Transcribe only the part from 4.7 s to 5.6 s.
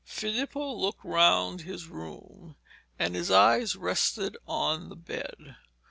the bed.